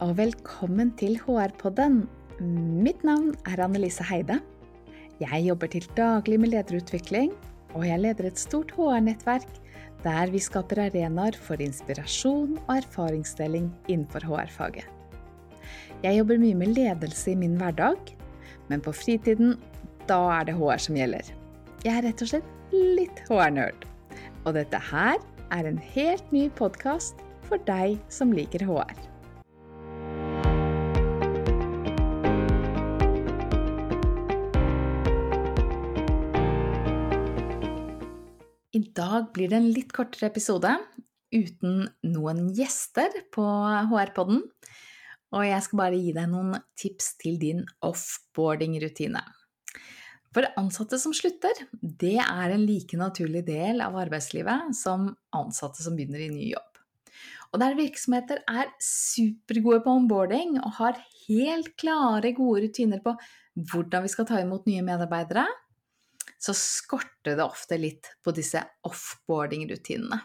og 0.00 0.14
velkommen 0.16 0.94
til 0.96 1.18
HR-podden. 1.20 2.06
Mitt 2.80 3.02
navn 3.04 3.34
er 3.44 3.60
Annelise 3.60 4.04
Heide. 4.08 4.38
Jeg 5.20 5.42
jobber 5.44 5.68
til 5.68 5.84
daglig 5.96 6.38
med 6.40 6.54
lederutvikling, 6.54 7.34
og 7.76 7.84
jeg 7.84 8.00
leder 8.00 8.30
et 8.30 8.40
stort 8.40 8.72
HR-nettverk 8.78 9.58
der 10.00 10.32
vi 10.32 10.40
skaper 10.40 10.86
arenaer 10.86 11.36
for 11.36 11.60
inspirasjon 11.60 12.56
og 12.62 12.72
erfaringsdeling 12.78 13.68
innenfor 13.92 14.24
HR-faget. 14.24 14.88
Jeg 16.00 16.16
jobber 16.16 16.40
mye 16.40 16.56
med 16.56 16.72
ledelse 16.78 17.34
i 17.34 17.36
min 17.36 17.60
hverdag, 17.60 18.00
men 18.72 18.80
på 18.80 18.96
fritiden, 18.96 19.58
da 20.08 20.22
er 20.38 20.48
det 20.48 20.56
HR 20.56 20.80
som 20.80 20.96
gjelder. 20.96 21.28
Jeg 21.84 21.98
er 21.98 22.08
rett 22.08 22.24
og 22.24 22.32
slett 22.32 22.74
litt 22.96 23.20
HR-nerd. 23.28 23.84
Og 24.48 24.56
dette 24.56 24.80
her 24.80 25.20
er 25.52 25.68
en 25.68 25.84
helt 25.92 26.32
ny 26.32 26.48
podkast 26.56 27.20
for 27.52 27.60
deg 27.68 28.00
som 28.08 28.32
liker 28.32 28.64
HR. 28.64 29.09
Dag 39.20 39.32
blir 39.34 39.50
det 39.50 39.58
en 39.60 39.72
litt 39.74 39.92
kortere 39.92 40.30
episode 40.30 40.70
uten 41.30 41.84
noen 42.08 42.48
gjester 42.56 43.12
på 43.34 43.44
HR-podden. 43.90 44.40
Og 45.30 45.44
jeg 45.46 45.62
skal 45.66 45.78
bare 45.78 45.98
gi 46.00 46.14
deg 46.16 46.30
noen 46.32 46.56
tips 46.80 47.12
til 47.20 47.36
din 47.38 47.60
offboarding-rutine. 47.86 49.22
For 50.34 50.46
ansatte 50.58 50.98
som 51.02 51.14
slutter, 51.14 51.54
det 51.82 52.16
er 52.22 52.54
en 52.54 52.64
like 52.66 52.98
naturlig 52.98 53.44
del 53.46 53.82
av 53.82 53.98
arbeidslivet 53.98 54.74
som 54.78 55.08
ansatte 55.36 55.82
som 55.84 55.96
begynner 55.98 56.24
i 56.26 56.32
ny 56.32 56.50
jobb. 56.52 56.66
Og 57.50 57.58
der 57.62 57.74
virksomheter 57.78 58.42
er 58.46 58.70
supergode 58.82 59.82
på 59.84 59.94
onboarding 60.00 60.56
og 60.62 60.76
har 60.78 61.00
helt 61.26 61.72
klare, 61.78 62.30
gode 62.34 62.66
rutiner 62.66 63.02
på 63.02 63.16
hvordan 63.70 64.06
vi 64.06 64.12
skal 64.12 64.28
ta 64.28 64.38
imot 64.42 64.70
nye 64.70 64.86
medarbeidere, 64.86 65.48
så 66.40 66.54
skorter 66.56 67.36
det 67.36 67.44
ofte 67.44 67.76
litt 67.80 68.08
på 68.24 68.32
disse 68.36 68.62
offboarding-rutinene. 68.88 70.22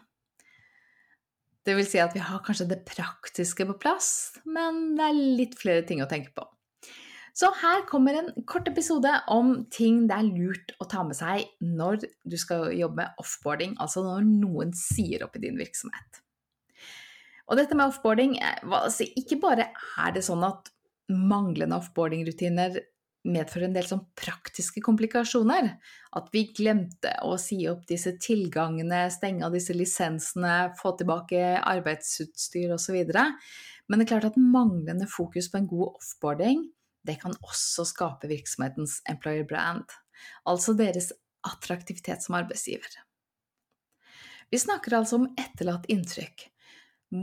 Det 1.66 1.74
vil 1.76 1.88
si 1.90 2.00
at 2.00 2.14
vi 2.14 2.22
har 2.22 2.44
kanskje 2.46 2.70
det 2.70 2.84
praktiske 2.88 3.66
på 3.68 3.78
plass, 3.82 4.10
men 4.46 4.94
det 4.98 5.08
er 5.08 5.24
litt 5.40 5.56
flere 5.60 5.86
ting 5.88 6.04
å 6.04 6.10
tenke 6.10 6.32
på. 6.36 6.46
Så 7.36 7.50
her 7.60 7.82
kommer 7.90 8.16
en 8.16 8.30
kort 8.48 8.70
episode 8.70 9.12
om 9.34 9.66
ting 9.74 10.06
det 10.08 10.16
er 10.16 10.28
lurt 10.30 10.72
å 10.80 10.86
ta 10.88 11.02
med 11.04 11.18
seg 11.18 11.50
når 11.60 12.06
du 12.24 12.38
skal 12.40 12.70
jobbe 12.72 13.02
med 13.02 13.20
offboarding, 13.20 13.74
altså 13.84 14.06
når 14.06 14.30
noen 14.30 14.72
sier 14.78 15.26
opp 15.26 15.36
i 15.36 15.44
din 15.44 15.60
virksomhet. 15.60 16.22
Og 17.50 17.60
dette 17.60 17.76
med 17.76 17.92
offboarding, 17.92 18.38
eh, 18.40 18.64
altså 18.64 19.10
ikke 19.20 19.42
bare 19.42 19.68
er 19.76 20.16
det 20.16 20.24
sånn 20.26 20.46
at 20.48 20.72
manglende 21.12 21.76
offboarding-rutiner 21.82 22.80
medfører 23.26 23.68
en 23.68 23.76
del 23.76 23.88
sånn 23.90 24.04
praktiske 24.18 24.82
komplikasjoner. 24.86 25.72
At 26.16 26.30
vi 26.34 26.46
glemte 26.56 27.12
å 27.26 27.36
si 27.42 27.60
opp 27.70 27.86
disse 27.90 28.16
tilgangene, 28.22 29.06
stenge 29.14 29.46
av 29.48 29.56
disse 29.56 29.76
lisensene, 29.76 30.72
få 30.80 30.94
tilbake 31.00 31.58
arbeidsutstyr 31.60 32.76
osv. 32.78 33.02
Men 33.16 34.00
det 34.02 34.06
er 34.08 34.12
klart 34.14 34.30
at 34.32 34.40
manglende 34.40 35.10
fokus 35.10 35.50
på 35.52 35.62
en 35.62 35.70
god 35.70 36.00
offboarding, 36.00 36.66
det 37.06 37.20
kan 37.22 37.36
også 37.46 37.86
skape 37.86 38.30
virksomhetens 38.32 38.98
employer 39.12 39.46
brand, 39.46 39.86
altså 40.50 40.74
deres 40.78 41.12
attraktivitet 41.46 42.24
som 42.26 42.38
arbeidsgiver. 42.40 43.02
Vi 44.50 44.62
snakker 44.62 44.98
altså 44.98 45.20
om 45.20 45.28
etterlatt 45.38 45.86
inntrykk. 45.92 46.48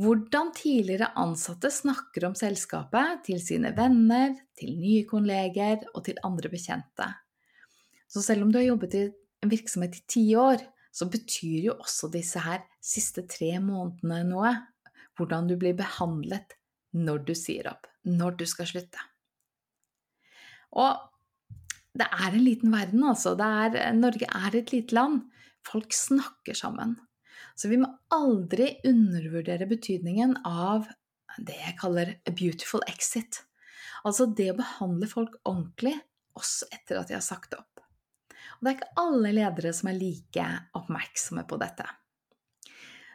Hvordan 0.00 0.52
tidligere 0.56 1.10
ansatte 1.18 1.68
snakker 1.72 2.24
om 2.28 2.36
selskapet 2.38 3.24
til 3.26 3.40
sine 3.42 3.74
venner, 3.76 4.32
til 4.56 4.76
nye 4.78 5.02
kolleger 5.08 5.82
og 5.92 6.04
til 6.06 6.20
andre 6.24 6.48
bekjente. 6.52 7.08
Så 8.08 8.22
selv 8.24 8.46
om 8.46 8.52
du 8.52 8.60
har 8.60 8.70
jobbet 8.70 8.96
i 8.96 9.02
en 9.42 9.52
virksomhet 9.52 9.98
i 9.98 10.04
ti 10.08 10.24
år, 10.38 10.62
så 10.92 11.08
betyr 11.10 11.68
jo 11.68 11.76
også 11.80 12.10
disse 12.12 12.40
her 12.44 12.64
siste 12.84 13.24
tre 13.28 13.56
månedene 13.60 14.22
noe. 14.28 14.52
Hvordan 15.16 15.48
du 15.50 15.58
blir 15.60 15.76
behandlet 15.76 16.56
når 16.96 17.24
du 17.28 17.34
sier 17.36 17.68
opp, 17.68 17.88
når 18.08 18.38
du 18.40 18.46
skal 18.48 18.68
slutte. 18.68 19.00
Og 20.72 20.96
det 21.92 22.06
er 22.08 22.32
en 22.32 22.44
liten 22.44 22.72
verden, 22.72 23.04
altså. 23.04 23.34
Er, 23.36 23.92
Norge 23.96 24.28
er 24.28 24.56
et 24.56 24.72
lite 24.72 24.96
land. 24.96 25.24
Folk 25.68 25.92
snakker 25.92 26.56
sammen. 26.56 26.96
Så 27.56 27.70
vi 27.70 27.78
må 27.80 27.88
aldri 28.14 28.74
undervurdere 28.88 29.68
betydningen 29.70 30.38
av 30.48 30.88
det 31.38 31.56
jeg 31.56 31.78
kaller 31.80 32.14
a 32.28 32.34
beautiful 32.34 32.82
exit. 32.90 33.42
Altså 34.04 34.26
det 34.26 34.50
å 34.52 34.58
behandle 34.58 35.08
folk 35.10 35.38
ordentlig 35.48 35.94
også 36.38 36.68
etter 36.74 37.00
at 37.00 37.10
de 37.10 37.16
har 37.16 37.24
sagt 37.24 37.54
opp. 37.56 37.82
Og 38.58 38.64
det 38.64 38.72
er 38.72 38.78
ikke 38.78 39.02
alle 39.02 39.34
ledere 39.34 39.72
som 39.76 39.90
er 39.90 39.98
like 39.98 40.46
oppmerksomme 40.78 41.44
på 41.48 41.58
dette. 41.60 41.86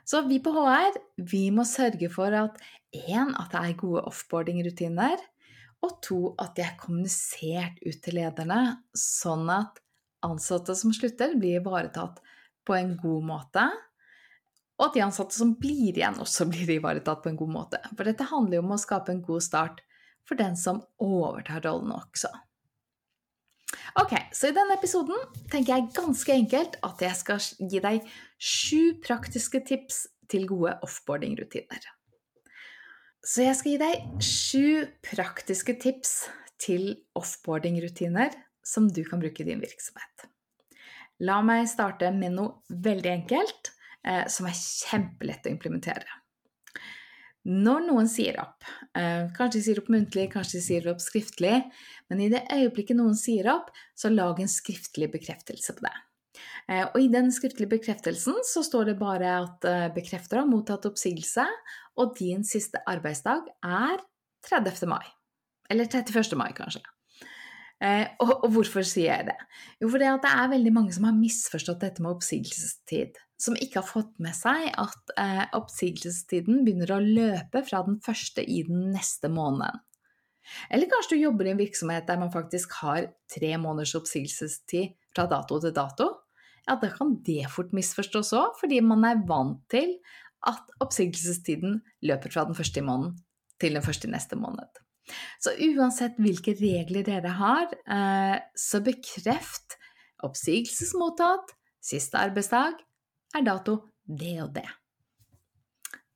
Så 0.07 0.21
vi 0.27 0.39
på 0.39 0.53
HR 0.55 0.95
vi 1.27 1.47
må 1.51 1.65
sørge 1.67 2.07
for 2.13 2.31
at 2.35 2.61
én, 2.95 3.33
at 3.35 3.51
det 3.51 3.63
er 3.63 3.79
gode 3.79 4.05
offboarding-rutiner, 4.07 5.19
og 5.83 5.97
to, 6.01 6.19
at 6.41 6.55
de 6.57 6.63
er 6.63 6.77
kommunisert 6.79 7.81
ut 7.83 7.99
til 8.01 8.17
lederne, 8.17 8.79
sånn 8.97 9.45
at 9.53 9.81
ansatte 10.25 10.73
som 10.79 10.93
slutter, 10.95 11.35
blir 11.37 11.59
ivaretatt 11.59 12.21
på 12.65 12.75
en 12.77 12.95
god 12.99 13.27
måte, 13.27 13.67
og 14.77 14.87
at 14.87 14.97
de 14.97 15.03
ansatte 15.05 15.35
som 15.37 15.55
blir 15.57 15.95
igjen, 15.95 16.19
også 16.21 16.47
blir 16.51 16.77
ivaretatt 16.77 17.23
på 17.23 17.31
en 17.31 17.39
god 17.39 17.53
måte. 17.53 17.81
For 17.93 18.07
dette 18.07 18.29
handler 18.31 18.59
jo 18.59 18.65
om 18.65 18.75
å 18.75 18.81
skape 18.81 19.13
en 19.13 19.23
god 19.25 19.45
start 19.45 19.83
for 20.27 20.39
den 20.39 20.57
som 20.59 20.83
overtar 21.01 21.63
rollen 21.65 21.93
også. 21.95 22.29
Ok, 23.99 24.13
så 24.35 24.49
i 24.49 24.55
denne 24.55 24.77
episoden 24.77 25.17
tenker 25.51 25.73
jeg 25.73 25.91
ganske 25.95 26.33
enkelt 26.33 26.77
at 26.85 27.01
jeg 27.03 27.19
skal 27.19 27.69
gi 27.71 27.81
deg 27.83 28.09
sju 28.37 28.97
praktiske 29.03 29.63
tips 29.67 30.05
til 30.31 30.45
gode 30.47 30.75
offboarding-rutiner. 30.85 31.87
Så 33.27 33.43
jeg 33.43 33.57
skal 33.59 33.73
gi 33.73 33.79
deg 33.81 34.23
sju 34.23 34.67
praktiske 35.03 35.75
tips 35.81 36.13
til 36.61 36.93
offboarding-rutiner 37.17 38.35
som 38.65 38.87
du 38.91 39.01
kan 39.07 39.21
bruke 39.23 39.43
i 39.43 39.47
din 39.49 39.63
virksomhet. 39.63 40.27
La 41.23 41.39
meg 41.45 41.65
starte 41.71 42.11
med 42.13 42.35
noe 42.37 42.77
veldig 42.85 43.11
enkelt 43.15 43.71
som 44.31 44.45
er 44.47 44.55
kjempelett 44.55 45.47
å 45.47 45.51
implementere. 45.51 46.17
Når 47.47 47.85
noen 47.85 48.09
sier 48.11 48.35
opp, 48.41 48.65
eh, 48.99 49.29
kanskje 49.31 49.55
de 49.55 49.61
sier 49.63 49.79
opp 49.79 49.87
muntlig, 49.93 50.25
kanskje 50.33 50.57
de 50.57 50.63
sier 50.65 50.87
opp 50.91 50.99
skriftlig, 50.99 51.61
men 52.09 52.19
i 52.19 52.27
det 52.33 52.43
øyeblikket 52.51 52.97
noen 52.99 53.15
sier 53.15 53.47
opp, 53.53 53.69
så 53.95 54.11
lag 54.11 54.41
en 54.41 54.51
skriftlig 54.51 55.07
bekreftelse 55.13 55.77
på 55.77 55.85
det. 55.85 55.93
Eh, 56.67 56.83
og 56.83 56.99
i 56.99 57.07
den 57.07 57.31
skriftlige 57.31 57.71
bekreftelsen 57.77 58.43
så 58.43 58.65
står 58.67 58.91
det 58.91 58.97
bare 58.99 59.31
at 59.45 59.63
eh, 59.63 59.87
bekrefter 59.95 60.41
har 60.41 60.49
mottatt 60.49 60.89
oppsigelse, 60.89 61.47
og 61.95 62.17
din 62.19 62.43
siste 62.43 62.83
arbeidsdag 62.85 63.47
er 63.63 64.03
30. 64.43 64.83
mai. 64.91 65.05
Eller 65.71 65.87
31. 65.87 66.35
mai, 66.35 66.51
kanskje. 66.51 66.83
Eh, 67.83 68.07
og, 68.23 68.31
og, 68.41 68.49
hvorfor 68.55 68.85
sier 68.87 69.11
jeg 69.11 69.25
det? 69.29 69.37
Jo, 69.83 69.89
fordi 69.93 70.09
det 70.23 70.29
er 70.33 70.53
veldig 70.53 70.73
mange 70.73 70.93
som 70.95 71.05
har 71.05 71.17
misforstått 71.17 71.83
dette 71.83 72.03
med 72.03 72.15
oppsigelsestid. 72.15 73.19
Som 73.37 73.57
ikke 73.61 73.83
har 73.83 73.85
fått 73.89 74.15
med 74.23 74.33
seg 74.33 74.71
at 74.81 75.13
eh, 75.21 75.43
oppsigelsestiden 75.57 76.63
begynner 76.65 76.95
å 76.95 77.03
løpe 77.03 77.61
fra 77.67 77.83
den 77.85 77.99
første 78.05 78.41
i 78.41 78.63
den 78.65 78.89
neste 78.95 79.29
måneden. 79.29 79.83
Eller 80.71 80.89
kanskje 80.89 81.17
du 81.17 81.25
jobber 81.25 81.45
i 81.45 81.51
en 81.51 81.59
virksomhet 81.59 82.07
der 82.07 82.21
man 82.21 82.31
faktisk 82.33 82.77
har 82.79 83.09
tre 83.29 83.51
måneders 83.59 83.97
oppsigelsestid 83.99 84.95
fra 85.11 85.27
dato 85.29 85.59
til 85.61 85.75
dato. 85.75 86.07
Ja, 86.67 86.77
da 86.79 86.89
kan 86.91 87.17
det 87.27 87.45
fort 87.51 87.75
misforstås 87.75 88.33
òg, 88.35 88.57
fordi 88.59 88.79
man 88.83 89.05
er 89.07 89.21
vant 89.27 89.61
til 89.71 89.97
at 90.47 90.73
oppsigelsestiden 90.83 91.81
løper 92.07 92.33
fra 92.33 92.47
den 92.47 92.57
første 92.57 92.81
i 92.81 92.87
måneden 92.87 93.17
til 93.61 93.77
den 93.77 93.85
første 93.85 94.07
i 94.07 94.13
neste 94.13 94.39
måned. 94.39 94.86
Så 95.39 95.53
uansett 95.69 96.17
hvilke 96.21 96.55
regler 96.59 97.05
dere 97.07 97.35
har, 97.37 97.71
eh, 97.87 98.39
så 98.57 98.81
bekreft 98.83 99.77
oppsigelsesmottatt, 100.25 101.53
siste 101.83 102.19
arbeidsdag 102.19 102.81
er 103.37 103.45
dato 103.45 103.79
det 104.07 104.35
og 104.43 104.53
det. 104.55 104.67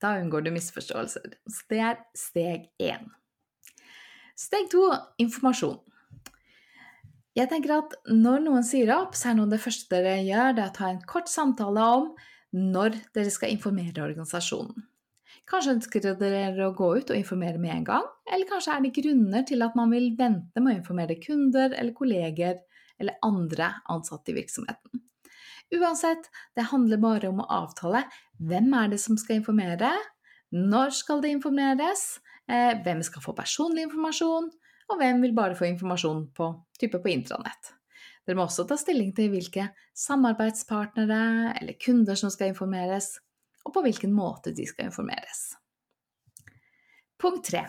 Da 0.01 0.15
unngår 0.17 0.45
du 0.45 0.51
misforståelser. 0.55 1.37
Så 1.47 1.67
det 1.69 1.79
er 1.85 1.97
steg 2.17 2.69
én. 2.81 3.11
Steg 4.35 4.71
to 4.71 4.87
informasjon. 5.21 5.79
Jeg 7.37 7.47
tenker 7.47 7.77
at 7.77 7.93
Når 8.09 8.41
noen 8.43 8.63
sier 8.63 8.89
opp, 8.95 9.13
så 9.15 9.29
er 9.29 9.37
noe 9.37 9.47
av 9.47 9.53
det 9.53 9.61
første 9.63 9.87
dere 9.93 10.23
gjør, 10.25 10.55
det 10.55 10.63
er 10.65 10.71
å 10.71 10.75
ta 10.75 10.89
en 10.89 11.03
kort 11.07 11.29
samtale 11.31 11.85
om 11.95 12.09
når 12.51 12.97
dere 13.15 13.31
skal 13.31 13.53
informere 13.53 14.03
organisasjonen. 14.03 14.90
Kanskje 15.51 15.75
ønsker 15.75 16.05
dere 16.19 16.67
å 16.69 16.73
gå 16.75 16.89
ut 17.01 17.11
og 17.11 17.17
informere 17.17 17.59
med 17.59 17.73
en 17.75 17.87
gang, 17.89 18.07
eller 18.31 18.47
kanskje 18.47 18.77
er 18.77 18.85
det 18.85 18.93
grunner 18.95 19.43
til 19.47 19.65
at 19.65 19.75
man 19.75 19.91
vil 19.91 20.13
vente 20.17 20.63
med 20.63 20.71
å 20.71 20.79
informere 20.79 21.19
kunder 21.19 21.75
eller 21.75 21.95
kolleger 21.97 22.61
eller 23.01 23.19
andre 23.25 23.73
ansatte 23.91 24.31
i 24.31 24.37
virksomheten. 24.37 25.03
Uansett, 25.75 26.27
det 26.55 26.69
handler 26.71 26.99
bare 27.03 27.29
om 27.31 27.43
å 27.43 27.49
avtale 27.63 28.05
hvem 28.39 28.71
er 28.79 28.91
det 28.91 28.99
som 29.03 29.19
skal 29.19 29.41
informere, 29.41 29.91
når 30.51 30.95
skal 30.95 31.23
det 31.23 31.31
informeres, 31.35 32.21
Eh, 32.51 32.77
hvem 32.83 33.01
skal 33.05 33.23
få 33.23 33.35
personlig 33.37 33.85
informasjon, 33.87 34.49
og 34.91 34.99
hvem 34.99 35.21
vil 35.23 35.35
bare 35.35 35.55
få 35.55 35.69
informasjon 35.69 36.25
på, 36.35 36.49
type 36.79 36.99
på 36.99 37.11
intranett. 37.13 37.73
Dere 38.25 38.37
må 38.37 38.45
også 38.45 38.65
ta 38.69 38.77
stilling 38.77 39.13
til 39.17 39.31
hvilke 39.31 39.69
samarbeidspartnere 39.97 41.21
eller 41.61 41.77
kunder 41.81 42.19
som 42.19 42.33
skal 42.33 42.51
informeres, 42.51 43.13
og 43.65 43.73
på 43.75 43.83
hvilken 43.85 44.13
måte 44.15 44.53
de 44.55 44.65
skal 44.69 44.89
informeres. 44.89 45.51
Punkt 47.21 47.51
3. 47.51 47.65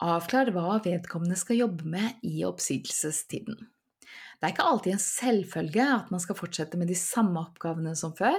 Avklar 0.00 0.48
hva 0.54 0.78
vedkommende 0.82 1.36
skal 1.38 1.60
jobbe 1.60 1.86
med 1.92 2.24
i 2.26 2.40
oppsigelsestiden. 2.48 3.58
Det 4.40 4.48
er 4.48 4.54
ikke 4.54 4.64
alltid 4.64 4.94
en 4.94 5.02
selvfølge 5.04 5.84
at 5.84 6.08
man 6.10 6.22
skal 6.22 6.38
fortsette 6.38 6.80
med 6.80 6.88
de 6.88 6.96
samme 6.96 7.36
oppgavene 7.42 7.92
som 7.98 8.14
før. 8.16 8.38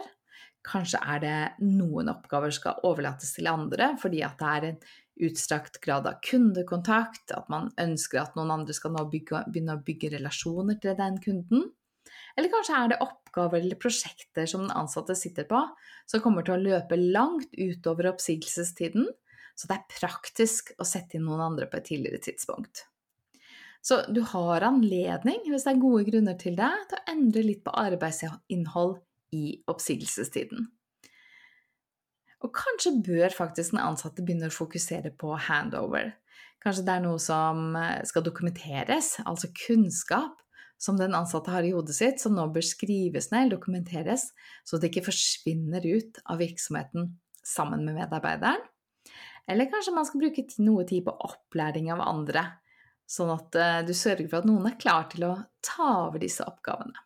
Kanskje 0.66 1.00
er 1.14 1.22
det 1.22 1.38
noen 1.64 2.10
oppgaver 2.12 2.54
skal 2.54 2.82
overlates 2.86 3.36
til 3.38 3.50
andre 3.50 3.94
fordi 4.02 4.24
at 4.26 4.42
det 4.42 4.50
er 4.50 4.68
en 4.72 4.82
utstrakt 5.22 5.78
grad 5.84 6.08
av 6.10 6.18
kundekontakt, 6.26 7.30
at 7.36 7.50
man 7.54 7.70
ønsker 7.82 8.22
at 8.22 8.38
noen 8.38 8.54
andre 8.56 8.74
skal 8.74 8.96
begynne 8.98 9.78
å 9.78 9.84
bygge 9.86 10.16
relasjoner 10.16 10.80
til 10.82 10.98
den 10.98 11.20
kunden. 11.22 11.68
Eller 12.38 12.52
kanskje 12.52 12.78
er 12.78 12.92
det 12.92 13.02
oppgaver 13.04 13.60
eller 13.60 13.80
prosjekter 13.80 14.48
som 14.50 14.64
den 14.66 14.76
ansatte 14.76 15.16
sitter 15.20 15.48
på, 15.50 15.60
som 16.10 16.24
kommer 16.24 16.46
til 16.48 16.56
å 16.56 16.64
løpe 16.64 17.00
langt 17.00 17.52
utover 17.58 18.12
oppsigelsestiden, 18.14 19.10
så 19.56 19.68
det 19.70 19.78
er 19.78 20.00
praktisk 20.00 20.72
å 20.80 20.88
sette 20.88 21.18
inn 21.18 21.28
noen 21.28 21.44
andre 21.52 21.68
på 21.70 21.80
et 21.80 21.90
tidligere 21.92 22.22
tidspunkt. 22.24 22.86
Så 23.82 24.04
du 24.14 24.22
har 24.30 24.64
anledning, 24.66 25.42
hvis 25.50 25.66
det 25.66 25.74
er 25.74 25.82
gode 25.82 26.06
grunner 26.08 26.38
til 26.40 26.56
det, 26.58 26.70
til 26.90 27.00
å 27.00 27.06
endre 27.16 27.44
litt 27.46 27.64
på 27.66 27.74
arbeidsinnhold 27.82 29.00
i 29.36 29.46
oppsigelsestiden. 29.72 30.68
Og 32.42 32.54
kanskje 32.58 32.94
bør 33.06 33.34
faktisk 33.34 33.74
den 33.74 33.84
ansatte 33.84 34.24
begynne 34.26 34.50
å 34.50 34.54
fokusere 34.54 35.12
på 35.18 35.34
handover. 35.48 36.16
Kanskje 36.62 36.86
det 36.86 36.94
er 36.94 37.04
noe 37.06 37.22
som 37.22 37.76
eh, 37.78 38.02
skal 38.06 38.26
dokumenteres, 38.26 39.16
altså 39.26 39.50
kunnskap 39.66 40.38
som 40.82 40.98
den 40.98 41.14
ansatte 41.14 41.54
har 41.54 41.66
i 41.66 41.74
hodet 41.76 41.94
sitt, 41.94 42.22
som 42.22 42.34
nå 42.34 42.48
bør 42.54 42.66
skrives 42.66 43.30
ned, 43.34 43.52
dokumenteres, 43.54 44.32
så 44.66 44.80
det 44.80 44.90
ikke 44.90 45.12
forsvinner 45.12 45.86
ut 45.86 46.18
av 46.26 46.42
virksomheten 46.42 47.12
sammen 47.46 47.86
med 47.86 48.00
medarbeideren. 48.00 48.64
Eller 49.50 49.70
kanskje 49.70 49.94
man 49.94 50.08
skal 50.08 50.24
bruke 50.24 50.46
noe 50.62 50.86
tid 50.90 51.06
på 51.06 51.14
opplæring 51.28 51.92
av 51.94 52.02
andre, 52.06 52.46
sånn 53.10 53.32
at 53.34 53.58
eh, 53.60 53.80
du 53.86 53.94
sørger 53.98 54.28
for 54.28 54.42
at 54.42 54.50
noen 54.50 54.70
er 54.70 54.78
klar 54.82 55.08
til 55.12 55.26
å 55.28 55.38
ta 55.66 55.90
over 56.08 56.22
disse 56.22 56.46
oppgavene. 56.48 56.98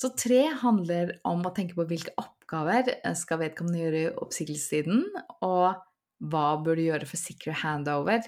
Så 0.00 0.10
tre 0.18 0.48
handler 0.60 1.18
om 1.28 1.44
å 1.46 1.52
tenke 1.54 1.76
på 1.78 1.86
hvilke 1.88 2.12
oppgaver 2.20 2.90
skal 3.16 3.40
vedkommende 3.40 3.84
gjøre 3.84 4.00
i 4.00 4.14
oppsigelsestiden, 4.24 5.04
og 5.46 5.78
hva 6.24 6.48
bør 6.64 6.80
du 6.80 6.88
gjøre 6.88 7.08
for 7.08 7.20
sikker 7.20 7.62
handover 7.62 8.24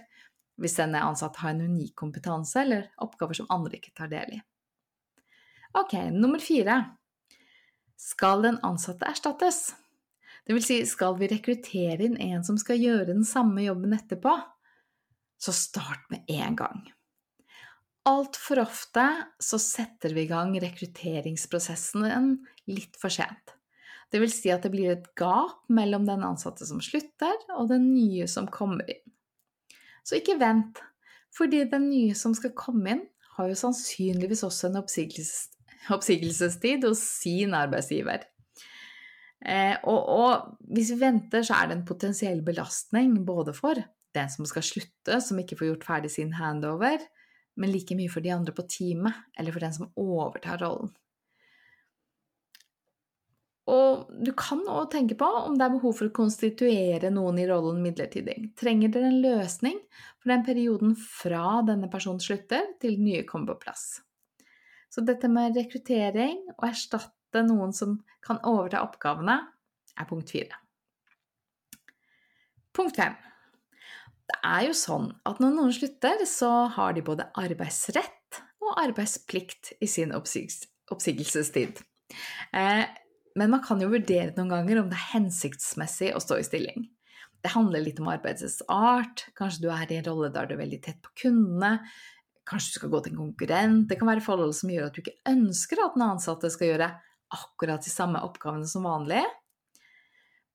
hvis 0.61 0.76
denne 0.79 1.03
ansatte 1.05 1.43
har 1.43 1.55
en 1.55 1.67
unik 1.69 1.94
kompetanse 1.99 2.61
eller 2.62 2.88
oppgaver 3.05 3.38
som 3.38 3.49
andre 3.53 3.79
ikke 3.79 3.94
tar 3.97 4.11
del 4.12 4.38
i. 4.38 4.43
Ok, 5.76 5.93
nummer 6.12 6.41
fire. 6.41 6.79
Skal 8.00 8.44
den 8.44 8.58
ansatte 8.64 9.08
erstattes? 9.08 9.75
Det 10.47 10.55
vil 10.55 10.64
si, 10.64 10.79
skal 10.87 11.17
vi 11.19 11.29
rekruttere 11.29 12.06
inn 12.06 12.17
en 12.23 12.44
som 12.47 12.58
skal 12.61 12.79
gjøre 12.81 13.11
den 13.11 13.25
samme 13.26 13.64
jobben 13.64 13.97
etterpå? 13.97 14.37
Så 15.43 15.53
start 15.53 16.06
med 16.12 16.29
en 16.32 16.56
gang. 16.56 16.85
Altfor 18.06 18.62
ofte 18.62 19.05
så 19.43 19.59
setter 19.59 20.14
vi 20.14 20.23
i 20.25 20.31
gang 20.31 20.55
rekrutteringsprosessen 20.62 22.38
litt 22.70 22.97
for 23.00 23.11
sent. 23.12 23.56
Det 24.12 24.20
vil 24.23 24.31
si 24.31 24.52
at 24.55 24.62
det 24.62 24.70
blir 24.70 24.93
et 24.93 25.09
gap 25.19 25.64
mellom 25.67 26.06
den 26.06 26.23
ansatte 26.23 26.69
som 26.69 26.79
slutter, 26.85 27.35
og 27.59 27.73
den 27.73 27.91
nye 27.91 28.29
som 28.31 28.47
kommer 28.47 28.87
inn. 28.87 29.02
Så 30.06 30.20
ikke 30.20 30.38
vent, 30.38 30.79
fordi 31.35 31.64
den 31.70 31.91
nye 31.91 32.14
som 32.19 32.35
skal 32.37 32.55
komme 32.56 32.94
inn, 32.94 33.05
har 33.37 33.50
jo 33.50 33.58
sannsynligvis 33.58 34.47
også 34.47 34.70
en 34.70 34.79
oppsigelses 34.81 35.50
oppsigelsestid 35.93 36.87
hos 36.87 37.03
sin 37.20 37.55
arbeidsgiver. 37.55 38.25
Eh, 39.44 39.76
og, 39.85 40.08
og, 40.08 40.47
hvis 40.73 40.94
vi 40.94 41.00
venter, 41.03 41.44
så 41.47 41.58
er 41.58 41.69
det 41.69 41.76
en 41.76 41.88
potensiell 41.88 42.41
belastning 42.47 43.19
både 43.26 43.55
for 43.55 43.79
den 44.17 44.32
som 44.32 44.49
skal 44.49 44.64
slutte, 44.64 45.20
som 45.23 45.38
ikke 45.38 45.58
får 45.58 45.70
gjort 45.70 45.87
ferdig 45.87 46.12
sin 46.14 46.32
handover, 46.38 47.02
men 47.61 47.73
like 47.73 47.97
mye 47.97 48.12
for 48.12 48.25
de 48.25 48.32
andre 48.32 48.55
på 48.56 48.64
teamet, 48.73 49.17
eller 49.38 49.55
for 49.55 49.64
den 49.64 49.76
som 49.76 49.93
overtar 50.00 50.62
rollen. 50.64 50.91
Og 53.67 54.07
du 54.23 54.31
kan 54.39 54.61
òg 54.71 54.93
tenke 54.93 55.17
på 55.19 55.27
om 55.27 55.57
det 55.59 55.67
er 55.67 55.75
behov 55.75 55.97
for 55.99 56.07
å 56.07 56.15
konstituere 56.15 57.11
noen 57.11 57.41
i 57.43 57.47
rollen 57.51 57.81
midlertidig. 57.83 58.53
Trenger 58.59 58.93
dere 58.95 59.11
en 59.11 59.23
løsning 59.25 59.81
for 60.21 60.31
den 60.31 60.45
perioden 60.47 60.93
fra 61.01 61.59
denne 61.67 61.91
personen 61.91 62.23
slutter, 62.23 62.69
til 62.79 62.95
den 62.95 63.09
nye 63.09 63.25
kommer 63.27 63.57
på 63.57 63.67
plass? 63.67 63.87
Så 64.93 65.03
dette 65.03 65.29
med 65.29 65.59
rekruttering 65.59 66.45
og 66.55 66.69
erstatte 66.69 67.43
noen 67.45 67.75
som 67.75 67.99
kan 68.25 68.39
overta 68.47 68.85
oppgavene, 68.87 69.41
er 69.97 70.07
punkt 70.09 70.31
fire. 70.31 70.61
Punkt 72.77 72.99
fem. 73.01 73.17
Det 74.27 74.39
er 74.47 74.67
jo 74.69 74.77
sånn 74.77 75.11
at 75.27 75.41
når 75.43 75.55
noen 75.57 75.75
slutter, 75.75 76.23
så 76.29 76.69
har 76.77 76.95
de 76.95 77.03
både 77.07 77.27
arbeidsrett 77.39 78.41
og 78.62 78.79
arbeidsplikt 78.83 79.75
i 79.83 79.89
sin 79.91 80.15
oppsigelsestid. 80.15 81.83
Eh, 82.55 82.85
men 83.37 83.53
man 83.53 83.62
kan 83.65 83.81
jo 83.83 83.93
vurdere 83.93 84.33
noen 84.37 84.53
ganger 84.53 84.81
om 84.81 84.91
det 84.91 84.99
er 84.99 85.11
hensiktsmessig 85.12 86.12
å 86.17 86.23
stå 86.23 86.41
i 86.41 86.47
stilling. 86.47 86.87
Det 87.44 87.53
handler 87.53 87.85
litt 87.85 88.00
om 88.00 88.09
arbeidets 88.11 88.62
art, 88.73 89.27
kanskje 89.38 89.67
du 89.67 89.71
er 89.71 89.91
i 89.93 89.99
en 90.00 90.06
rolle 90.09 90.33
der 90.35 90.49
du 90.49 90.56
er 90.56 90.62
veldig 90.65 90.81
tett 90.83 91.03
på 91.05 91.12
kundene, 91.23 91.77
kanskje 92.49 92.73
du 92.73 92.79
skal 92.81 92.93
gå 92.94 93.00
til 93.03 93.12
en 93.12 93.25
konkurrent, 93.25 93.88
det 93.91 93.99
kan 94.00 94.09
være 94.09 94.25
forhold 94.25 94.55
som 94.56 94.73
gjør 94.73 94.88
at 94.88 94.97
du 94.97 95.03
ikke 95.03 95.19
ønsker 95.31 95.83
at 95.83 95.99
den 95.99 96.06
ansatte 96.06 96.50
skal 96.55 96.73
gjøre 96.73 96.93
akkurat 97.37 97.85
de 97.85 97.93
samme 97.93 98.23
oppgavene 98.25 98.69
som 98.71 98.87
vanlig. 98.87 99.25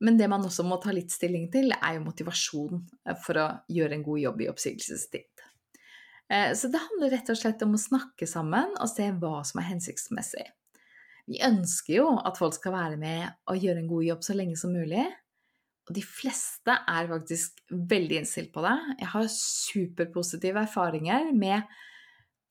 Men 0.02 0.18
det 0.18 0.30
man 0.32 0.48
også 0.48 0.66
må 0.66 0.80
ta 0.82 0.94
litt 0.96 1.14
stilling 1.14 1.46
til, 1.54 1.70
er 1.76 1.98
jo 1.98 2.06
motivasjon 2.08 2.80
for 3.22 3.38
å 3.38 3.48
gjøre 3.70 4.00
en 4.00 4.06
god 4.08 4.24
jobb 4.24 4.42
i 4.42 4.50
oppsigelsestid. 4.50 5.44
Eh, 6.32 6.56
så 6.58 6.72
det 6.72 6.82
handler 6.82 7.14
rett 7.14 7.30
og 7.30 7.38
slett 7.38 7.62
om 7.68 7.76
å 7.78 7.82
snakke 7.82 8.26
sammen 8.30 8.74
og 8.80 8.90
se 8.90 9.12
hva 9.22 9.42
som 9.46 9.62
er 9.62 9.70
hensiktsmessig. 9.74 10.48
Vi 11.32 11.40
ønsker 11.48 11.94
jo 11.96 12.08
at 12.20 12.40
folk 12.40 12.58
skal 12.58 12.76
være 12.76 12.98
med 13.00 13.30
og 13.48 13.62
gjøre 13.64 13.80
en 13.80 13.92
god 13.92 14.04
jobb 14.04 14.26
så 14.28 14.36
lenge 14.36 14.58
som 14.60 14.74
mulig. 14.76 15.06
Og 15.88 15.96
de 15.96 16.04
fleste 16.04 16.74
er 16.76 17.08
faktisk 17.10 17.62
veldig 17.72 18.20
innstilt 18.20 18.52
på 18.54 18.64
det. 18.66 18.76
Jeg 19.00 19.10
har 19.14 19.32
superpositive 19.32 20.66
erfaringer 20.66 21.32
med 21.32 21.72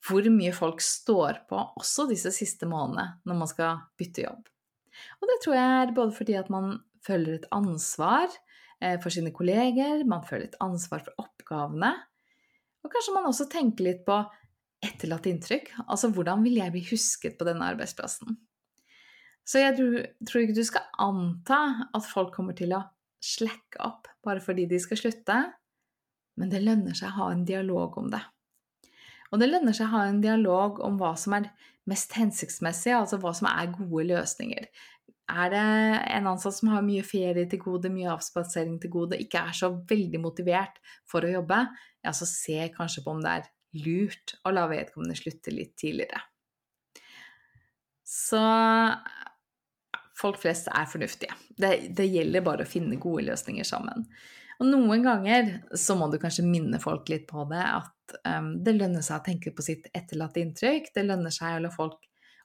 hvor 0.07 0.25
mye 0.33 0.53
folk 0.57 0.81
står 0.81 1.43
på 1.49 1.59
også 1.77 2.07
disse 2.09 2.31
siste 2.33 2.65
månedene 2.69 3.21
når 3.29 3.37
man 3.43 3.49
skal 3.51 3.83
bytte 4.01 4.25
jobb. 4.25 4.49
Og 5.21 5.29
det 5.29 5.37
tror 5.43 5.57
jeg 5.57 5.75
er 5.77 5.95
både 5.97 6.15
fordi 6.17 6.37
at 6.39 6.49
man 6.53 6.73
føler 7.05 7.37
et 7.37 7.49
ansvar 7.53 8.27
eh, 8.81 8.97
for 9.01 9.13
sine 9.13 9.33
kolleger, 9.33 10.03
man 10.09 10.25
føler 10.25 10.49
et 10.49 10.61
ansvar 10.61 11.05
for 11.05 11.21
oppgavene. 11.21 11.93
Og 12.81 12.93
kanskje 12.93 13.13
man 13.13 13.29
også 13.29 13.45
tenker 13.49 13.91
litt 13.91 14.05
på 14.07 14.17
etterlatt 14.81 15.29
inntrykk. 15.29 15.75
Altså 15.85 16.09
hvordan 16.13 16.41
vil 16.45 16.57
jeg 16.57 16.73
bli 16.73 16.81
husket 16.89 17.37
på 17.37 17.45
denne 17.45 17.69
arbeidsplassen? 17.69 18.39
Så 19.47 19.63
jeg 19.63 19.75
tror, 19.77 20.43
ikke 20.43 20.55
du 20.55 20.65
skal 20.65 20.85
anta 21.01 21.61
at 21.91 22.05
folk 22.07 22.33
kommer 22.35 22.55
til 22.57 22.75
å 22.77 22.83
slekke 23.21 23.81
opp 23.83 24.09
bare 24.25 24.41
fordi 24.43 24.67
de 24.69 24.79
skal 24.81 24.99
slutte, 24.99 25.39
men 26.39 26.51
det 26.51 26.61
lønner 26.63 26.95
seg 26.97 27.11
å 27.11 27.17
ha 27.19 27.31
en 27.33 27.43
dialog 27.45 27.97
om 28.01 28.09
det. 28.13 28.21
Og 29.31 29.41
det 29.41 29.49
lønner 29.49 29.75
seg 29.75 29.89
å 29.89 29.95
ha 29.95 30.05
en 30.07 30.21
dialog 30.23 30.79
om 30.83 30.97
hva 30.99 31.13
som 31.19 31.35
er 31.37 31.49
mest 31.89 32.13
hensiktsmessig, 32.17 32.93
altså 32.95 33.19
hva 33.21 33.33
som 33.35 33.49
er 33.49 33.71
gode 33.73 34.07
løsninger. 34.11 34.67
Er 35.31 35.51
det 35.53 35.61
en 36.11 36.27
ansatt 36.27 36.57
som 36.57 36.71
har 36.73 36.83
mye 36.83 37.03
ferie 37.07 37.47
til 37.49 37.61
gode, 37.61 37.91
mye 37.93 38.11
avspasering 38.11 38.77
til 38.83 38.91
gode, 38.93 39.19
ikke 39.21 39.45
er 39.47 39.55
så 39.57 39.71
veldig 39.89 40.19
motivert 40.21 40.81
for 41.09 41.23
å 41.23 41.31
jobbe, 41.31 41.61
ja, 42.03 42.13
så 42.15 42.27
se 42.27 42.67
kanskje 42.75 43.05
på 43.05 43.15
om 43.15 43.23
det 43.23 43.37
er 43.39 43.49
lurt 43.85 44.35
å 44.43 44.51
la 44.51 44.65
vedkommende 44.67 45.15
slutte 45.15 45.53
litt 45.55 45.77
tidligere. 45.79 46.19
Så 48.03 48.41
folk 50.21 50.37
flest 50.41 50.69
er 50.71 50.85
fornuftige. 50.89 51.35
Det, 51.57 51.71
det, 51.97 52.07
gjelder 52.11 52.45
bare 52.45 52.65
å 52.65 52.69
finne 52.69 52.99
gode 53.01 53.25
løsninger 53.29 53.67
sammen. 53.67 54.05
Og 54.61 54.69
noen 54.69 55.01
ganger 55.05 55.49
så 55.77 55.95
må 55.97 56.07
du 56.11 56.19
kanskje 56.21 56.45
minne 56.45 56.77
folk 56.81 57.09
litt 57.09 57.25
på 57.29 57.47
det, 57.49 57.63
at 57.65 58.15
um, 58.29 58.53
det 58.61 58.75
lønner 58.77 59.01
seg 59.05 59.17
å 59.17 59.25
tenke 59.25 59.53
på 59.57 59.65
sitt 59.65 59.89
etterlatte 59.97 60.41
inntrykk. 60.43 60.91
Det 60.93 61.05
lønner 61.07 61.33
seg 61.33 61.57
å 61.57 61.63
la 61.65 61.73
folk 61.73 61.97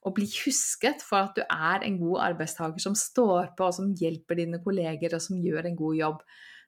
å 0.06 0.12
bli 0.14 0.26
husket 0.44 1.02
for 1.02 1.26
at 1.26 1.36
du 1.36 1.42
er 1.42 1.84
en 1.84 1.98
god 2.00 2.22
arbeidstaker 2.30 2.82
som 2.82 2.94
står 2.96 3.52
på, 3.58 3.68
og 3.68 3.76
som 3.76 3.92
hjelper 3.98 4.38
dine 4.38 4.62
kolleger, 4.62 5.16
og 5.16 5.24
som 5.24 5.40
gjør 5.42 5.68
en 5.68 5.78
god 5.78 5.98
jobb. 5.98 6.22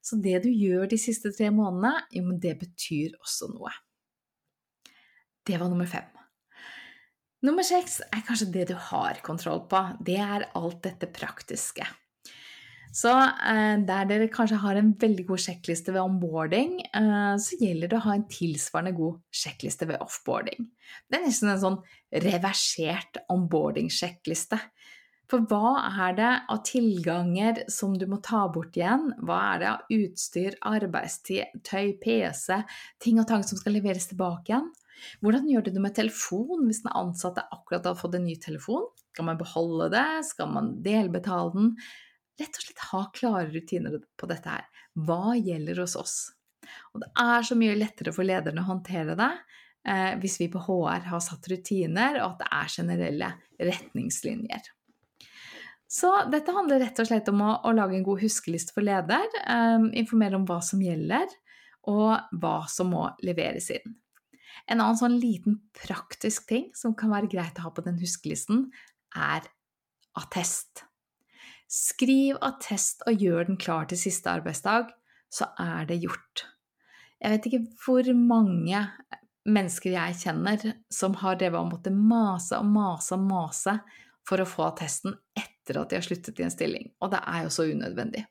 Så 0.04 0.18
det 0.22 0.42
du 0.44 0.50
gjør 0.50 0.88
de 0.90 0.98
siste 1.00 1.32
tre 1.34 1.50
månedene, 1.54 1.94
jo, 2.14 2.24
men 2.26 2.42
det 2.42 2.56
betyr 2.60 3.16
også 3.22 3.50
noe. 3.54 3.72
Det 5.46 5.56
var 5.56 5.70
nummer 5.70 5.88
fem. 5.88 6.17
Nummer 7.46 7.62
seks 7.62 8.00
er 8.02 8.24
kanskje 8.26 8.50
det 8.50 8.68
du 8.72 8.74
har 8.88 9.20
kontroll 9.22 9.62
på. 9.70 9.80
Det 10.02 10.18
er 10.18 10.48
alt 10.58 10.80
dette 10.82 11.06
praktiske. 11.14 11.86
Så 12.98 13.12
eh, 13.12 13.76
der 13.86 14.08
dere 14.08 14.26
kanskje 14.32 14.58
har 14.62 14.78
en 14.80 14.94
veldig 14.98 15.26
god 15.28 15.42
sjekkliste 15.44 15.92
ved 15.94 16.02
onboarding, 16.02 16.80
eh, 16.88 17.34
så 17.38 17.58
gjelder 17.60 17.92
det 17.92 17.98
å 17.98 18.06
ha 18.08 18.16
en 18.16 18.26
tilsvarende 18.32 18.94
god 18.96 19.20
sjekkliste 19.42 19.86
ved 19.90 20.02
offboarding. 20.02 20.66
Det 21.06 21.18
er 21.18 21.26
nesten 21.26 21.52
en 21.52 21.62
sånn 21.62 21.78
reversert 22.24 23.20
onboarding-sjekkliste. 23.30 24.58
For 25.28 25.44
hva 25.44 25.74
er 26.08 26.16
det 26.16 26.32
av 26.48 26.62
tilganger 26.64 27.66
som 27.70 27.92
du 28.00 28.06
må 28.08 28.18
ta 28.24 28.46
bort 28.50 28.78
igjen? 28.80 29.10
Hva 29.20 29.42
er 29.52 29.60
det 29.60 29.70
av 29.74 29.94
utstyr, 29.98 30.56
arbeidstid, 30.66 31.60
tøy, 31.68 31.92
PC, 32.00 32.62
ting 33.04 33.20
og 33.20 33.28
tang 33.28 33.44
som 33.44 33.60
skal 33.60 33.76
leveres 33.76 34.08
tilbake 34.10 34.54
igjen? 34.54 34.70
Hvordan 35.22 35.48
gjør 35.50 35.66
du 35.66 35.72
det 35.74 35.84
med 35.84 35.96
telefon 35.96 36.66
hvis 36.66 36.82
den 36.84 36.92
ansatte 36.96 37.46
akkurat 37.54 37.86
har 37.88 37.96
fått 37.98 38.18
en 38.18 38.26
ny 38.28 38.36
telefon? 38.42 38.86
Skal 39.12 39.28
man 39.30 39.40
beholde 39.40 39.90
det? 39.94 40.06
Skal 40.28 40.52
man 40.52 40.76
delbetale 40.84 41.54
den? 41.54 41.72
rett 42.38 42.58
og 42.58 42.64
slett 42.64 42.84
ha 42.92 43.02
klare 43.14 43.50
rutiner 43.50 43.98
på 44.18 44.28
dette 44.30 44.52
her. 44.52 44.66
Hva 45.06 45.34
gjelder 45.36 45.82
hos 45.82 45.96
oss? 45.98 46.16
Og 46.92 47.02
det 47.02 47.10
er 47.22 47.46
så 47.46 47.56
mye 47.58 47.76
lettere 47.78 48.14
for 48.14 48.26
lederne 48.26 48.62
å 48.62 48.68
håndtere 48.68 49.16
det 49.18 49.30
eh, 49.88 50.14
hvis 50.22 50.38
vi 50.42 50.50
på 50.52 50.62
HR 50.66 51.08
har 51.10 51.22
satt 51.24 51.48
rutiner, 51.50 52.20
og 52.22 52.34
at 52.34 52.42
det 52.42 52.50
er 52.60 52.74
generelle 52.74 53.30
retningslinjer. 53.70 54.72
Så 55.88 56.10
dette 56.28 56.52
handler 56.52 56.82
rett 56.84 56.98
og 57.00 57.08
slett 57.08 57.30
om 57.32 57.40
å, 57.40 57.52
å 57.64 57.72
lage 57.72 57.96
en 57.96 58.04
god 58.04 58.20
huskeliste 58.20 58.74
for 58.76 58.86
leder, 58.86 59.24
eh, 59.40 59.88
informere 60.02 60.38
om 60.38 60.46
hva 60.48 60.60
som 60.64 60.82
gjelder, 60.84 61.32
og 61.88 62.36
hva 62.42 62.58
som 62.68 62.92
må 62.92 63.08
leveres 63.24 63.70
inn. 63.72 63.96
En 64.68 64.82
annen 64.82 64.98
sånn 65.00 65.16
liten 65.20 65.58
praktisk 65.76 66.48
ting 66.50 66.68
som 66.76 66.94
kan 66.96 67.12
være 67.14 67.30
greit 67.32 67.58
å 67.58 67.68
ha 67.68 67.72
på 67.72 67.84
den 67.86 67.98
huskelisten, 68.02 68.66
er 69.16 69.46
attest. 70.18 70.84
Skriv 71.68 72.36
attest 72.44 73.04
og 73.08 73.24
gjør 73.24 73.48
den 73.48 73.60
klar 73.60 73.88
til 73.88 74.00
siste 74.00 74.30
arbeidsdag, 74.32 74.92
så 75.32 75.50
er 75.60 75.88
det 75.88 76.00
gjort. 76.02 76.44
Jeg 77.18 77.34
vet 77.34 77.48
ikke 77.48 77.64
hvor 77.82 78.08
mange 78.16 78.82
mennesker 79.48 79.94
jeg 79.94 80.18
kjenner 80.22 80.64
som 80.92 81.16
har 81.22 81.38
drevet 81.40 81.60
og 81.60 81.72
måttet 81.72 81.96
mase 81.96 82.58
og 82.58 82.68
mase 82.68 83.16
og 83.16 83.24
mase 83.24 83.74
for 84.28 84.42
å 84.42 84.48
få 84.48 84.66
attesten 84.68 85.16
etter 85.36 85.80
at 85.80 85.90
de 85.90 85.98
har 85.98 86.04
sluttet 86.04 86.40
i 86.40 86.44
en 86.44 86.52
stilling, 86.52 86.90
og 87.00 87.12
det 87.14 87.20
er 87.24 87.46
jo 87.46 87.52
så 87.52 87.66
unødvendig. 87.68 88.24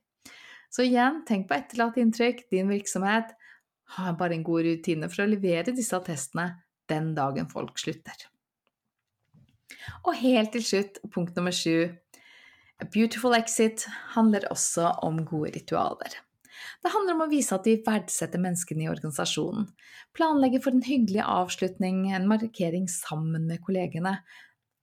Så 0.74 0.86
igjen, 0.86 1.22
tenk 1.28 1.48
på 1.50 1.56
etterlatt 1.58 1.98
inntrykk, 2.02 2.46
din 2.52 2.70
virksomhet. 2.70 3.32
Ha 3.96 4.12
bare 4.20 4.36
en 4.36 4.46
god 4.48 4.68
rutine 4.68 5.08
for 5.12 5.24
å 5.24 5.30
levere 5.30 5.76
disse 5.76 5.96
attestene 5.96 6.50
den 6.92 7.14
dagen 7.16 7.48
folk 7.52 7.80
slutter. 7.80 8.28
Og 10.04 10.16
helt 10.20 10.52
til 10.56 10.66
slutt, 10.66 11.00
punkt 11.14 11.38
nummer 11.38 11.56
sju 11.56 11.88
A 12.78 12.86
beautiful 12.94 13.34
exit 13.34 13.88
handler 14.14 14.44
også 14.54 14.92
om 15.02 15.24
gode 15.26 15.56
ritualer. 15.56 16.14
Det 16.84 16.92
handler 16.94 17.16
om 17.16 17.24
å 17.26 17.30
vise 17.32 17.56
at 17.56 17.66
vi 17.66 17.80
verdsetter 17.82 18.42
menneskene 18.42 18.86
i 18.86 18.90
organisasjonen, 18.92 19.66
planlegge 20.18 20.62
for 20.62 20.78
en 20.78 20.86
hyggelig 20.86 21.24
avslutning, 21.26 22.04
en 22.14 22.28
markering 22.30 22.86
sammen 22.92 23.48
med 23.50 23.64
kollegene. 23.66 24.20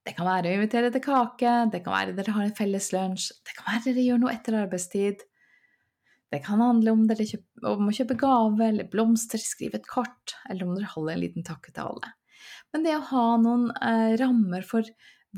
Det 0.05 0.17
kan 0.19 0.27
være 0.27 0.51
å 0.51 0.57
invitere 0.59 0.91
til 0.93 1.05
kake, 1.05 1.53
det 1.71 1.85
kan 1.85 1.95
være 1.95 2.17
dere 2.19 2.35
har 2.35 2.49
en 2.49 2.57
felles 2.59 2.91
lunsj, 2.93 3.31
det 3.47 3.55
kan 3.57 3.71
være 3.71 3.85
dere 3.87 4.09
gjør 4.09 4.21
noe 4.25 4.35
etter 4.35 4.59
arbeidstid. 4.65 5.23
Det 6.35 6.41
kan 6.43 6.59
handle 6.59 6.91
om, 6.91 7.05
dere 7.07 7.27
kjøp, 7.29 7.45
om 7.71 7.87
å 7.87 7.93
kjøpe 7.95 8.17
gave 8.19 8.67
eller 8.67 8.89
blomster, 8.91 9.39
skrive 9.39 9.79
et 9.79 9.87
kort, 9.87 10.35
eller 10.51 10.67
om 10.67 10.73
dere 10.75 10.91
holder 10.91 11.15
en 11.15 11.23
liten 11.23 11.47
takketale. 11.47 12.11
Men 12.75 12.83
det 12.83 12.97
å 12.99 13.05
ha 13.13 13.27
noen 13.39 13.69
eh, 13.79 14.17
rammer 14.19 14.67
for 14.67 14.89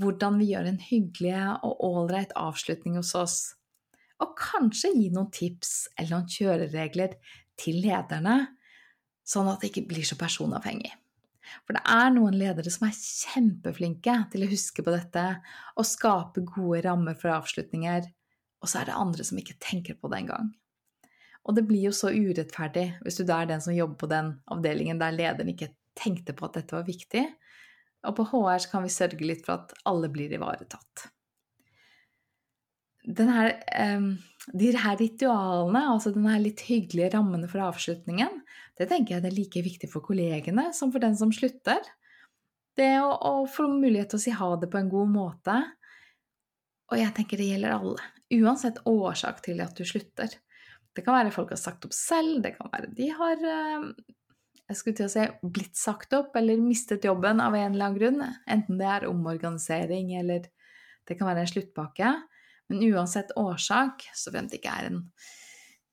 hvordan 0.00 0.40
vi 0.40 0.48
gjør 0.54 0.70
en 0.70 0.80
hyggelig 0.80 1.36
og 1.68 1.84
ålreit 1.84 2.32
avslutning 2.40 2.96
hos 2.96 3.12
oss, 3.18 3.36
og 4.24 4.32
kanskje 4.40 4.94
gi 4.94 5.10
noen 5.12 5.28
tips 5.36 5.74
eller 5.98 6.14
noen 6.14 6.32
kjøreregler 6.32 7.18
til 7.60 7.82
lederne, 7.84 8.38
sånn 9.28 9.52
at 9.52 9.60
det 9.60 9.74
ikke 9.74 9.88
blir 9.92 10.08
så 10.08 10.16
personavhengig. 10.16 10.94
For 11.68 11.76
det 11.76 11.84
er 11.92 12.12
noen 12.16 12.40
ledere 12.40 12.72
som 12.72 12.88
er 12.88 12.96
kjempeflinke 12.96 14.18
til 14.32 14.46
å 14.46 14.50
huske 14.50 14.82
på 14.82 14.96
dette 14.96 15.28
og 15.76 15.86
skape 15.92 16.48
gode 16.48 16.86
rammer 16.88 17.20
for 17.20 17.36
avslutninger, 17.36 18.08
og 18.64 18.70
så 18.70 18.80
er 18.80 18.88
det 18.88 19.02
andre 19.04 19.28
som 19.28 19.44
ikke 19.44 19.60
tenker 19.60 20.00
på 20.00 20.08
det 20.08 20.24
engang. 20.24 20.56
Og 21.46 21.54
det 21.54 21.66
blir 21.68 21.88
jo 21.88 21.94
så 21.94 22.10
urettferdig 22.10 22.86
hvis 23.04 23.20
du 23.20 23.26
da 23.26 23.40
er 23.42 23.50
den 23.52 23.62
som 23.62 23.74
jobber 23.74 24.00
på 24.02 24.10
den 24.10 24.32
avdelingen 24.50 24.98
der 25.02 25.14
lederen 25.14 25.52
ikke 25.52 25.72
tenkte 25.96 26.34
på 26.36 26.48
at 26.48 26.58
dette 26.58 26.76
var 26.76 26.86
viktig, 26.86 27.24
og 28.06 28.16
på 28.18 28.26
HR 28.30 28.62
så 28.62 28.72
kan 28.72 28.84
vi 28.84 28.92
sørge 28.92 29.26
litt 29.26 29.44
for 29.46 29.56
at 29.56 29.74
alle 29.88 30.10
blir 30.12 30.32
ivaretatt. 30.36 31.06
Her, 33.06 33.52
eh, 33.70 34.08
de 34.52 34.72
her 34.74 34.98
ritualene, 34.98 35.82
altså 35.92 36.12
den 36.14 36.26
her 36.26 36.42
litt 36.42 36.64
hyggelige 36.66 37.12
rammene 37.14 37.48
for 37.50 37.62
avslutningen, 37.62 38.42
det 38.78 38.88
tenker 38.90 39.16
jeg 39.16 39.24
er 39.24 39.34
like 39.34 39.62
viktig 39.62 39.90
for 39.90 40.04
kollegene 40.04 40.68
som 40.74 40.92
for 40.92 41.02
den 41.02 41.16
som 41.18 41.32
slutter. 41.34 41.80
Det 42.76 42.92
å, 43.00 43.08
å 43.14 43.46
få 43.48 43.70
mulighet 43.70 44.12
til 44.12 44.20
å 44.20 44.24
si 44.26 44.34
ha 44.36 44.50
det 44.60 44.68
på 44.72 44.80
en 44.82 44.90
god 44.92 45.12
måte. 45.14 45.54
Og 46.92 47.00
jeg 47.00 47.14
tenker 47.16 47.40
det 47.40 47.48
gjelder 47.48 47.78
alle, 47.78 48.10
uansett 48.36 48.82
årsak 48.86 49.40
til 49.46 49.62
at 49.64 49.78
du 49.78 49.86
slutter. 49.88 50.34
Det 50.96 51.04
kan 51.04 51.18
være 51.18 51.34
folk 51.34 51.52
har 51.52 51.60
sagt 51.60 51.84
opp 51.84 51.94
selv, 51.94 52.40
det 52.44 52.56
kan 52.56 52.70
være 52.72 52.88
de 52.96 53.10
har 53.12 53.42
eh, 53.44 53.90
jeg 54.66 54.78
skulle 54.78 54.98
til 54.98 55.06
å 55.06 55.12
si, 55.12 55.24
blitt 55.54 55.78
sagt 55.78 56.14
opp 56.16 56.34
eller 56.38 56.58
mistet 56.58 57.04
jobben 57.06 57.38
av 57.42 57.54
en 57.54 57.74
eller 57.76 57.86
annen 57.86 57.98
grunn, 58.00 58.22
enten 58.50 58.80
det 58.80 58.88
er 58.90 59.06
omorganisering 59.06 60.16
eller 60.18 60.48
det 61.06 61.14
kan 61.18 61.28
være 61.28 61.44
en 61.44 61.52
sluttpakke. 61.52 62.14
Men 62.66 62.82
uansett 62.88 63.30
årsak, 63.38 64.08
så 64.10 64.32
fremt 64.34 64.50
det 64.50 64.58
ikke 64.58 64.74
er 64.74 64.88
en 64.88 64.98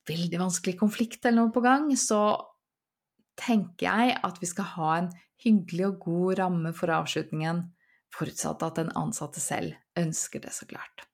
veldig 0.09 0.39
vanskelig 0.41 0.73
konflikt 0.79 1.27
eller 1.27 1.43
noe 1.43 1.53
på 1.53 1.61
gang, 1.61 1.85
så 1.93 2.33
tenker 3.39 3.85
jeg 3.85 4.17
at 4.25 4.41
vi 4.41 4.49
skal 4.49 4.71
ha 4.73 4.89
en 5.03 5.13
hyggelig 5.43 5.91
og 5.91 5.99
god 6.07 6.41
ramme 6.41 6.73
for 6.73 6.93
avslutningen, 6.93 7.61
forutsatt 8.13 8.65
at 8.65 8.81
den 8.81 8.93
ansatte 8.97 9.41
selv 9.41 9.77
ønsker 9.99 10.41
det, 10.41 10.53
så 10.53 10.65
klart. 10.69 11.05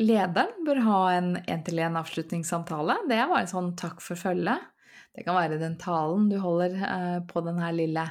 Lederen 0.00 0.64
bør 0.64 0.80
ha 0.86 1.00
en 1.18 1.34
én-til-én-avslutningssamtale. 1.42 3.02
Det 3.10 3.18
er 3.18 3.28
bare 3.28 3.44
en 3.44 3.50
sånn 3.50 3.72
takk 3.76 4.00
for 4.00 4.16
følget. 4.16 4.70
Det 5.12 5.26
kan 5.26 5.36
være 5.36 5.60
den 5.60 5.76
talen 5.80 6.30
du 6.30 6.38
holder 6.40 6.78
eh, 6.80 7.18
på 7.28 7.42
den 7.44 7.58
her 7.60 7.74
lille 7.76 8.06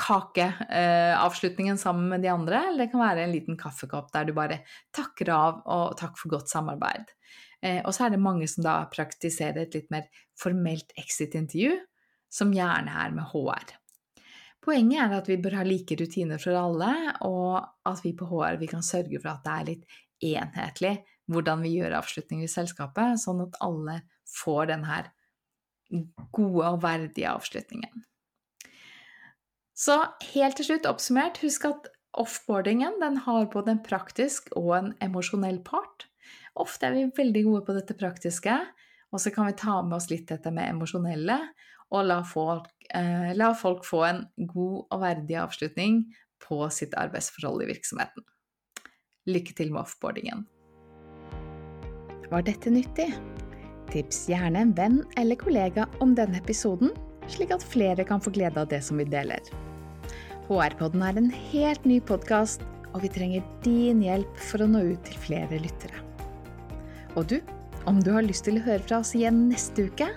kakeavslutningen 0.00 1.76
eh, 1.76 1.80
sammen 1.80 2.08
med 2.08 2.24
de 2.24 2.30
andre, 2.32 2.62
eller 2.68 2.86
det 2.86 2.92
kan 2.94 3.02
være 3.02 3.26
en 3.26 3.34
liten 3.34 3.58
kaffekopp 3.60 4.08
der 4.14 4.28
du 4.28 4.34
bare 4.36 4.62
takker 4.96 5.32
av 5.34 5.60
og 5.68 5.98
takk 6.00 6.16
for 6.16 6.32
godt 6.32 6.52
samarbeid. 6.52 7.12
Eh, 7.60 7.82
og 7.84 7.92
så 7.92 8.06
er 8.06 8.14
det 8.14 8.22
mange 8.24 8.48
som 8.48 8.64
da 8.64 8.78
praktiserer 8.92 9.66
et 9.66 9.76
litt 9.76 9.90
mer 9.92 10.08
formelt 10.40 10.94
exit-intervju, 11.00 11.76
som 12.32 12.54
gjerne 12.54 12.94
er 13.04 13.12
med 13.12 13.28
HR. 13.34 13.76
Poenget 14.64 15.02
er 15.02 15.16
at 15.16 15.28
vi 15.28 15.40
bør 15.40 15.60
ha 15.60 15.64
like 15.66 15.96
rutiner 16.00 16.40
for 16.40 16.56
alle, 16.56 16.92
og 17.26 17.60
at 17.88 18.00
vi 18.04 18.14
på 18.16 18.28
HR 18.28 18.60
vi 18.60 18.68
kan 18.70 18.84
sørge 18.84 19.20
for 19.20 19.32
at 19.34 19.44
det 19.44 19.56
er 19.56 19.68
litt 19.74 20.00
enhetlig 20.24 21.00
hvordan 21.30 21.62
vi 21.62 21.76
gjør 21.76 21.98
avslutninger 22.00 22.48
i 22.48 22.50
selskapet, 22.50 23.20
sånn 23.22 23.44
at 23.44 23.58
alle 23.62 24.00
får 24.30 24.70
den 24.72 24.84
her 24.88 25.10
gode 26.34 26.66
og 26.66 26.82
verdige 26.82 27.30
avslutningen. 27.30 28.04
Så 29.80 29.96
helt 30.34 30.58
til 30.58 30.68
slutt 30.68 30.88
oppsummert, 30.90 31.40
husk 31.40 31.64
at 31.70 31.88
offboardingen 32.20 32.98
den 33.00 33.16
har 33.24 33.48
både 33.52 33.76
en 33.76 33.82
praktisk 33.84 34.50
og 34.58 34.72
en 34.76 34.92
emosjonell 35.02 35.62
part. 35.64 36.08
Ofte 36.58 36.90
er 36.90 36.96
vi 36.96 37.06
veldig 37.16 37.44
gode 37.46 37.64
på 37.66 37.76
dette 37.78 37.96
praktiske, 37.96 38.56
og 39.10 39.22
så 39.22 39.32
kan 39.34 39.48
vi 39.48 39.58
ta 39.58 39.78
med 39.82 39.96
oss 39.96 40.10
litt 40.10 40.28
dette 40.30 40.52
med 40.54 40.74
emosjonelle, 40.74 41.38
og 41.90 42.06
la 42.06 42.20
folk, 42.26 42.68
eh, 42.94 43.32
la 43.34 43.52
folk 43.54 43.86
få 43.86 44.02
en 44.06 44.20
god 44.36 44.76
og 44.90 45.00
verdig 45.02 45.38
avslutning 45.40 46.04
på 46.42 46.60
sitt 46.70 46.94
arbeidsforhold 46.98 47.64
i 47.64 47.70
virksomheten. 47.72 48.26
Lykke 49.30 49.54
til 49.56 49.70
med 49.74 49.84
offboardingen. 49.84 50.46
Var 52.30 52.46
dette 52.46 52.70
nyttig? 52.72 53.08
Tips 53.90 54.24
gjerne 54.30 54.62
en 54.62 54.74
venn 54.76 55.00
eller 55.18 55.38
kollega 55.38 55.86
om 56.02 56.14
denne 56.18 56.38
episoden, 56.38 56.92
slik 57.30 57.50
at 57.54 57.64
flere 57.66 58.06
kan 58.06 58.22
få 58.22 58.32
glede 58.34 58.60
av 58.62 58.70
det 58.70 58.82
som 58.86 59.00
vi 59.00 59.06
deler. 59.10 59.42
HR-podden 60.50 61.02
er 61.06 61.18
en 61.18 61.30
helt 61.50 61.86
ny 61.86 62.00
podkast, 62.02 62.62
og 62.90 63.04
vi 63.04 63.10
trenger 63.14 63.46
din 63.64 64.02
hjelp 64.02 64.38
for 64.50 64.62
å 64.62 64.70
nå 64.70 64.82
ut 64.92 65.02
til 65.06 65.18
flere 65.26 65.60
lyttere. 65.62 66.02
Og 67.18 67.26
du, 67.30 67.38
om 67.90 67.98
du 68.02 68.12
har 68.14 68.26
lyst 68.26 68.46
til 68.46 68.58
å 68.58 68.64
høre 68.66 68.82
fra 68.86 69.00
oss 69.02 69.14
igjen 69.18 69.48
neste 69.50 69.88
uke, 69.90 70.10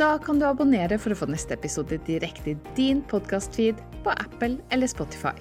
da 0.00 0.14
kan 0.20 0.40
du 0.40 0.46
abonnere 0.48 0.96
for 1.00 1.12
å 1.12 1.18
få 1.20 1.28
neste 1.28 1.56
episode 1.56 2.00
direkte 2.08 2.54
i 2.54 2.60
din 2.76 3.04
podkastfeed 3.12 3.80
på 4.04 4.14
Apple 4.16 4.56
eller 4.72 4.88
Spotify. 4.88 5.36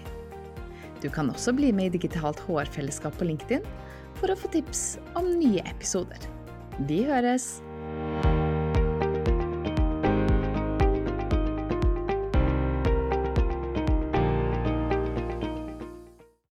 Du 1.02 1.10
kan 1.10 1.32
også 1.34 1.54
bli 1.58 1.72
med 1.74 1.90
i 1.90 1.98
Digitalt 1.98 2.44
HR-fellesskap 2.46 3.18
på 3.18 3.26
LinkedIn 3.26 3.66
for 4.20 4.30
å 4.30 4.38
få 4.38 4.52
tips 4.54 5.00
om 5.18 5.32
nye 5.40 5.64
episoder. 5.66 6.30
Vi 6.86 7.02
høres! 7.08 7.58